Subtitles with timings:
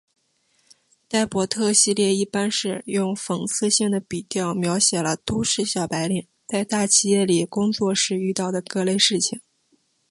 [1.07, 9.39] 呆伯特系列一般是用讽刺性的笔调描写了都市小白领在大企业里工作时遇到的各类事情。